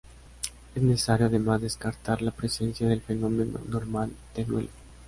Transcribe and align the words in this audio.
Es 0.73 0.81
necesario 0.81 1.27
además 1.27 1.61
descartar 1.61 2.23
la 2.23 2.31
presencia 2.31 2.87
del 2.87 3.01
fenómeno 3.01 3.59
normal 3.69 4.09
de 4.33 4.43
duelo. 4.45 4.69